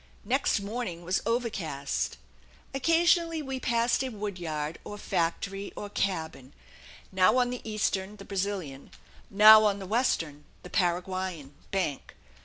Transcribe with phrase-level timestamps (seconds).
[0.25, 2.17] Next morning was overcast.
[2.73, 6.53] Occasionally we passed a wood yard, or factory, or cabin,
[7.11, 8.89] now on the eastern, the Brazilian,
[9.29, 12.15] now on the western, the Paraguayan, bank.